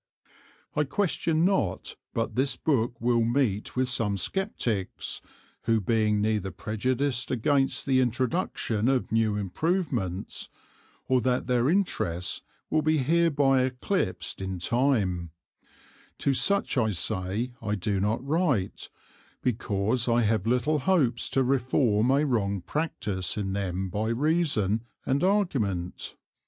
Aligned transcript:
I 0.75 0.83
Question 0.85 1.45
not 1.45 1.95
but 2.15 2.33
this 2.35 2.55
Book 2.55 2.99
will 2.99 3.23
meet 3.23 3.75
with 3.75 3.87
some 3.87 4.17
Scepticks, 4.17 5.21
who 5.65 5.79
being 5.79 6.19
neither 6.19 6.49
prejudiced 6.49 7.29
against 7.29 7.85
the 7.85 8.01
Introduction 8.01 8.89
of 8.89 9.11
new 9.11 9.35
Improvements, 9.35 10.49
or 11.07 11.21
that 11.21 11.45
their 11.45 11.69
Interests 11.69 12.41
will 12.71 12.81
be 12.81 12.97
hereby 12.97 13.61
eclipsed 13.61 14.41
in 14.41 14.57
time; 14.57 15.29
To 16.17 16.33
such 16.33 16.79
I 16.79 16.89
say 16.89 17.51
I 17.61 17.75
do 17.75 17.99
not 17.99 18.25
write, 18.25 18.89
because 19.43 20.07
I 20.07 20.21
have 20.23 20.47
little 20.47 20.79
hopes 20.79 21.29
to 21.29 21.43
reform 21.43 22.09
a 22.09 22.25
wrong 22.25 22.61
Practice 22.61 23.37
in 23.37 23.53
them 23.53 23.87
by 23.87 24.07
Reason 24.09 24.83
and 25.05 25.23
Argument. 25.23 26.15